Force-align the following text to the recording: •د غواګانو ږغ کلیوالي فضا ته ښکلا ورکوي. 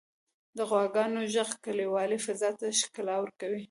•د 0.57 0.59
غواګانو 0.69 1.21
ږغ 1.33 1.49
کلیوالي 1.65 2.17
فضا 2.25 2.49
ته 2.59 2.65
ښکلا 2.79 3.15
ورکوي. 3.19 3.59